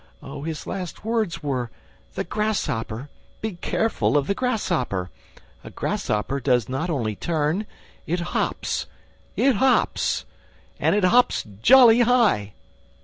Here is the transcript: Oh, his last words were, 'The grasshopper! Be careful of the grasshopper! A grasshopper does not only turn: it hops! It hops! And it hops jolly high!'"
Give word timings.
Oh, 0.23 0.41
his 0.41 0.65
last 0.65 1.05
words 1.05 1.43
were, 1.43 1.69
'The 2.15 2.23
grasshopper! 2.23 3.09
Be 3.39 3.53
careful 3.57 4.17
of 4.17 4.25
the 4.25 4.33
grasshopper! 4.33 5.11
A 5.63 5.69
grasshopper 5.69 6.39
does 6.39 6.67
not 6.67 6.89
only 6.89 7.15
turn: 7.15 7.67
it 8.07 8.19
hops! 8.33 8.87
It 9.35 9.57
hops! 9.57 10.25
And 10.79 10.95
it 10.95 11.03
hops 11.03 11.43
jolly 11.61 11.99
high!'" 11.99 12.53